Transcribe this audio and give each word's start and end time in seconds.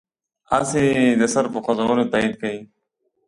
هسې 0.51 0.85
د 1.19 1.21
سر 1.33 1.45
په 1.53 1.59
خوځولو 1.63 2.03
تایید 2.13 2.33
کوي. 2.41 2.61